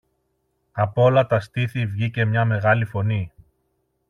Απ' 0.71 0.97
όλα 0.97 1.25
τα 1.27 1.39
στήθη 1.39 1.85
βγήκε 1.85 2.25
μια 2.25 2.45
μεγάλη 2.45 2.85
φωνή 2.85 3.31